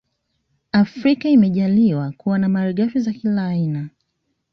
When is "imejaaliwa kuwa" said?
1.29-2.39